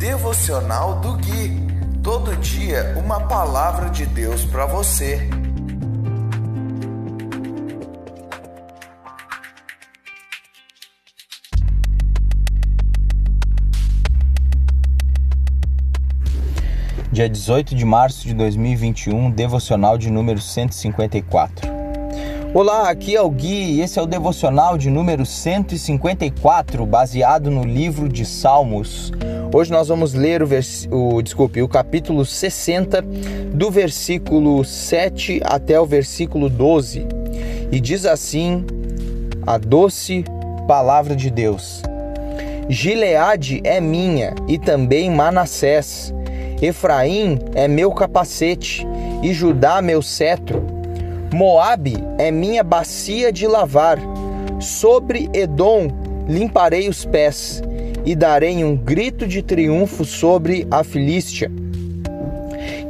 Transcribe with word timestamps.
Devocional 0.00 0.98
do 0.98 1.12
Gui. 1.18 1.60
Todo 2.02 2.34
dia 2.36 2.94
uma 2.96 3.20
palavra 3.20 3.90
de 3.90 4.06
Deus 4.06 4.46
para 4.46 4.64
você. 4.64 5.28
Dia 17.12 17.28
18 17.28 17.74
de 17.74 17.84
março 17.84 18.26
de 18.26 18.32
2021, 18.32 19.30
devocional 19.30 19.98
de 19.98 20.10
número 20.10 20.40
154. 20.40 21.68
Olá, 22.54 22.88
aqui 22.88 23.14
é 23.14 23.20
o 23.20 23.30
Gui 23.30 23.74
e 23.74 23.80
esse 23.82 23.98
é 23.98 24.02
o 24.02 24.06
devocional 24.06 24.78
de 24.78 24.88
número 24.88 25.26
154, 25.26 26.86
baseado 26.86 27.50
no 27.50 27.62
livro 27.62 28.08
de 28.08 28.24
Salmos. 28.24 29.12
Hoje 29.52 29.72
nós 29.72 29.88
vamos 29.88 30.14
ler 30.14 30.44
o, 30.44 30.48
o, 30.92 31.20
desculpe, 31.20 31.60
o 31.60 31.66
capítulo 31.66 32.24
60, 32.24 33.02
do 33.52 33.68
versículo 33.68 34.64
7 34.64 35.40
até 35.42 35.80
o 35.80 35.84
versículo 35.84 36.48
12. 36.48 37.04
E 37.72 37.80
diz 37.80 38.06
assim 38.06 38.64
a 39.44 39.58
doce 39.58 40.24
palavra 40.68 41.16
de 41.16 41.30
Deus: 41.30 41.82
Gileade 42.68 43.60
é 43.64 43.80
minha 43.80 44.36
e 44.46 44.56
também 44.56 45.10
Manassés 45.10 46.14
Efraim 46.62 47.40
é 47.52 47.66
meu 47.66 47.90
capacete 47.90 48.86
e 49.20 49.32
Judá 49.34 49.82
meu 49.82 50.00
cetro. 50.00 50.64
Moabe 51.34 51.96
é 52.18 52.30
minha 52.30 52.62
bacia 52.62 53.32
de 53.32 53.48
lavar. 53.48 53.98
Sobre 54.60 55.28
Edom 55.32 55.88
limparei 56.28 56.88
os 56.88 57.04
pés 57.04 57.62
e 58.04 58.14
darei 58.14 58.64
um 58.64 58.76
grito 58.76 59.26
de 59.26 59.42
triunfo 59.42 60.04
sobre 60.04 60.66
a 60.70 60.82
Filístia. 60.82 61.50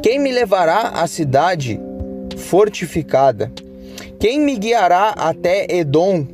Quem 0.03 0.19
me 0.19 0.33
levará 0.33 0.89
à 0.89 1.07
cidade 1.07 1.81
fortificada? 2.37 3.53
Quem 4.19 4.41
me 4.41 4.57
guiará 4.57 5.11
até 5.11 5.67
Edom? 5.71 6.27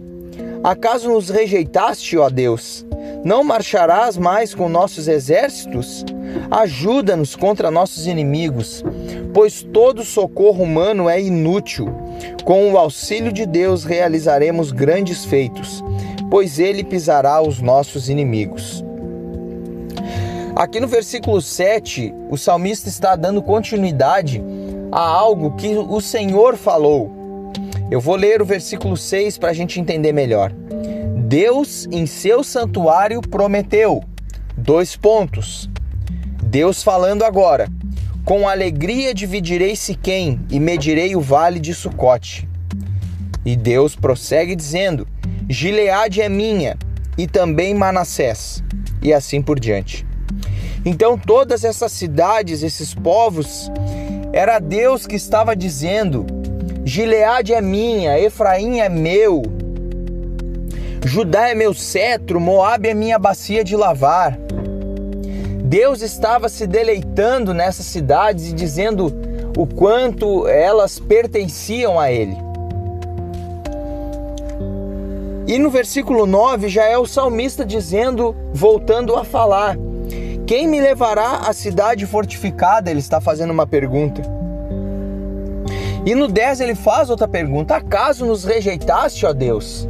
Acaso 0.63 1.09
nos 1.09 1.29
rejeitaste, 1.29 2.17
ó 2.19 2.29
Deus? 2.29 2.85
Não 3.25 3.43
marcharás 3.43 4.17
mais 4.17 4.55
com 4.55 4.69
nossos 4.69 5.09
exércitos? 5.09 6.05
Ajuda-nos 6.51 7.35
contra 7.35 7.71
nossos 7.71 8.07
inimigos, 8.07 8.85
pois 9.33 9.63
todo 9.63 10.05
socorro 10.05 10.63
humano 10.63 11.09
é 11.09 11.21
inútil. 11.21 11.89
Com 12.45 12.73
o 12.73 12.79
auxílio 12.79 13.33
de 13.33 13.47
Deus 13.47 13.85
realizaremos 13.85 14.71
grandes 14.71 15.25
feitos, 15.25 15.83
pois 16.31 16.59
ele 16.59 16.85
pisará 16.85 17.41
os 17.41 17.61
nossos 17.61 18.09
inimigos. 18.09 18.85
Aqui 20.55 20.81
no 20.81 20.89
versículo 20.89 21.43
7, 21.43 22.15
o 22.31 22.37
salmista 22.39 22.89
está 22.89 23.15
dando 23.15 23.43
continuidade 23.43 24.43
a 24.91 25.01
algo 25.01 25.55
que 25.57 25.77
o 25.77 26.01
Senhor 26.01 26.57
falou. 26.57 27.13
Eu 27.91 28.01
vou 28.01 28.17
ler 28.17 28.41
o 28.41 28.47
versículo 28.47 28.97
6 28.97 29.39
para 29.39 29.51
a 29.51 29.53
gente 29.53 29.79
entender 29.79 30.13
melhor. 30.13 30.53
Deus 31.27 31.87
em 31.93 32.07
seu 32.07 32.43
santuário 32.43 33.21
prometeu. 33.21 34.03
Dois 34.57 34.97
pontos. 34.97 35.69
Deus 36.43 36.83
falando 36.83 37.23
agora: 37.23 37.69
Com 38.25 38.49
alegria 38.49 39.13
dividirei 39.13 39.77
Siquém 39.77 40.41
e 40.51 40.59
medirei 40.59 41.15
o 41.15 41.21
vale 41.21 41.61
de 41.61 41.75
Sucote. 41.75 42.49
E 43.47 43.55
Deus 43.55 43.95
prossegue 43.95 44.57
dizendo: 44.57 45.07
Gileade 45.49 46.21
é 46.21 46.29
minha 46.29 46.77
e 47.17 47.29
também 47.29 47.73
Manassés, 47.73 48.61
e 49.01 49.15
assim 49.15 49.41
por 49.41 49.61
diante. 49.61 50.05
Então, 50.85 51.17
todas 51.17 51.63
essas 51.63 51.93
cidades, 51.93 52.65
esses 52.65 52.93
povos, 52.93 53.71
era 54.33 54.59
Deus 54.59 55.07
que 55.07 55.15
estava 55.15 55.55
dizendo: 55.55 56.27
Gileade 56.85 57.55
é 57.55 57.61
minha, 57.61 58.19
Efraim 58.19 58.81
é 58.81 58.89
meu, 58.89 59.45
Judá 61.05 61.49
é 61.49 61.55
meu 61.55 61.73
cetro, 61.73 62.41
Moabe 62.41 62.89
é 62.89 62.95
minha 62.95 63.17
bacia 63.17 63.63
de 63.63 63.77
lavar. 63.77 64.37
Deus 65.63 66.03
estava 66.03 66.49
se 66.49 66.67
deleitando 66.67 67.55
nessas 67.55 67.87
cidades 67.87 68.51
e 68.51 68.53
dizendo 68.53 69.13
o 69.57 69.67
quanto 69.67 70.49
elas 70.49 70.99
pertenciam 70.99 71.99
a 71.99 72.11
Ele. 72.11 72.46
E 75.47 75.59
no 75.59 75.71
versículo 75.71 76.27
9 76.27 76.69
já 76.69 76.85
é 76.85 76.99
o 76.99 77.07
salmista 77.07 77.65
dizendo, 77.65 78.35
voltando 78.53 79.15
a 79.15 79.25
falar: 79.25 79.77
Quem 80.47 80.67
me 80.67 80.81
levará 80.81 81.43
à 81.47 81.53
cidade 81.53 82.05
fortificada? 82.07 82.91
Ele 82.91 83.01
está 83.01 83.21
fazendo 83.21 83.51
uma 83.51 83.67
pergunta. 83.67 84.23
E 86.05 86.15
no 86.15 86.29
10 86.29 86.61
ele 86.61 86.75
faz 86.75 87.11
outra 87.11 87.29
pergunta: 87.29 87.77
Acaso 87.77 88.27
nos 88.27 88.45
rejeitaste, 88.45 89.25
ó 89.25 89.33
Deus? 89.33 89.89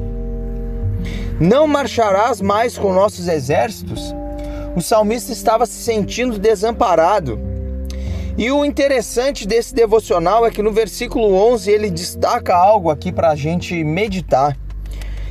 Não 1.41 1.67
marcharás 1.67 2.41
mais 2.41 2.77
com 2.77 2.93
nossos 2.93 3.29
exércitos? 3.29 4.15
o 4.77 4.83
salmista 4.83 5.33
estava 5.33 5.65
se 5.65 5.83
sentindo 5.83 6.39
desamparado. 6.39 7.41
E 8.37 8.53
o 8.53 8.63
interessante 8.63 9.47
desse 9.49 9.75
devocional 9.75 10.45
é 10.45 10.51
que 10.51 10.63
no 10.63 10.71
versículo 10.71 11.35
11 11.35 11.71
ele 11.71 11.91
destaca 11.91 12.55
algo 12.55 12.91
aqui 12.91 13.11
para 13.11 13.31
a 13.31 13.35
gente 13.35 13.83
meditar. 13.83 14.55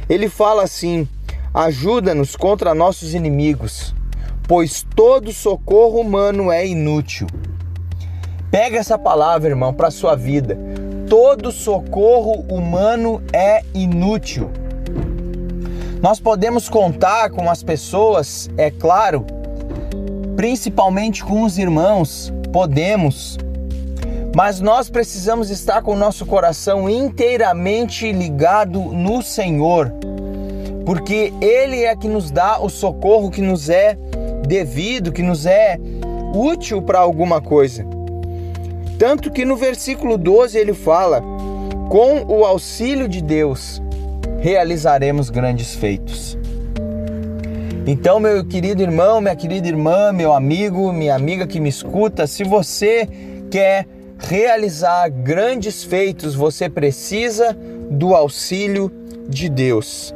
Ele 0.10 0.30
fala 0.30 0.64
assim: 0.64 1.08
Ajuda-nos 1.54 2.36
contra 2.36 2.76
nossos 2.76 3.14
inimigos, 3.14 3.96
pois 4.48 4.86
todo 4.96 5.32
socorro 5.32 6.02
humano 6.02 6.52
é 6.52 6.68
inútil. 6.68 7.28
Pega 8.52 8.78
essa 8.78 8.98
palavra, 8.98 9.50
irmão, 9.50 9.74
para 9.74 9.90
sua 9.90 10.16
vida. 10.16 10.58
Todo 11.10 11.52
socorro 11.52 12.46
humano 12.50 13.22
é 13.32 13.64
inútil. 13.74 14.52
Nós 16.02 16.20
podemos 16.20 16.70
contar 16.70 17.30
com 17.30 17.50
as 17.50 17.64
pessoas, 17.64 18.50
é 18.58 18.70
claro, 18.70 19.26
principalmente 20.36 21.24
com 21.24 21.44
os 21.44 21.58
irmãos, 21.58 22.34
podemos, 22.52 23.38
mas 24.36 24.60
nós 24.60 24.90
precisamos 24.90 25.50
estar 25.50 25.82
com 25.82 25.94
o 25.94 25.98
nosso 25.98 26.26
coração 26.26 26.90
inteiramente 26.90 28.12
ligado 28.12 28.82
no 28.82 29.22
Senhor, 29.22 29.94
porque 30.86 31.32
Ele 31.40 31.86
é 31.86 31.96
que 31.96 32.10
nos 32.10 32.30
dá 32.30 32.60
o 32.60 32.68
socorro 32.68 33.32
que 33.32 33.42
nos 33.42 33.70
é 33.70 33.98
devido, 34.46 35.14
que 35.14 35.24
nos 35.24 35.46
é 35.46 35.80
útil 36.34 36.82
para 36.82 37.00
alguma 37.00 37.40
coisa. 37.40 37.88
Tanto 39.00 39.32
que 39.32 39.46
no 39.46 39.56
versículo 39.56 40.18
12 40.18 40.58
ele 40.58 40.74
fala: 40.74 41.24
com 41.90 42.26
o 42.28 42.44
auxílio 42.44 43.08
de 43.08 43.22
Deus 43.22 43.82
realizaremos 44.42 45.30
grandes 45.30 45.76
feitos. 45.76 46.38
Então, 47.88 48.20
meu 48.20 48.44
querido 48.44 48.82
irmão, 48.82 49.22
minha 49.22 49.36
querida 49.36 49.68
irmã, 49.68 50.12
meu 50.12 50.34
amigo, 50.34 50.92
minha 50.92 51.16
amiga 51.16 51.48
que 51.48 51.60
me 51.62 51.70
escuta, 51.70 52.28
se 52.28 52.44
você 52.44 53.08
quer 53.50 53.95
realizar 54.18 55.10
grandes 55.10 55.84
feitos, 55.84 56.36
você 56.36 56.70
precisa 56.70 57.56
do 57.90 58.16
auxílio 58.16 58.92
de 59.28 59.50
Deus. 59.50 60.14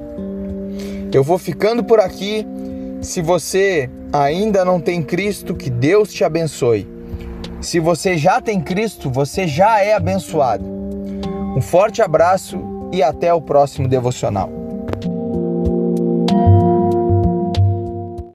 Eu 1.12 1.24
vou 1.24 1.38
ficando 1.38 1.84
por 1.84 2.00
aqui. 2.00 2.46
Se 3.02 3.22
você 3.22 3.90
ainda 4.12 4.66
não 4.66 4.80
tem 4.80 5.02
Cristo, 5.02 5.56
que 5.56 5.70
Deus 5.70 6.12
te 6.12 6.24
abençoe. 6.24 6.88
Se 7.62 7.80
você 7.80 8.18
já 8.18 8.42
tem 8.42 8.62
Cristo, 8.62 9.10
você 9.10 9.48
já 9.48 9.82
é 9.82 9.94
abençoado. 9.94 10.64
Um 11.56 11.62
forte 11.62 12.02
abraço 12.02 12.58
e 12.92 13.02
até 13.04 13.34
o 13.34 13.42
próximo 13.42 13.88
devocional. 13.88 14.50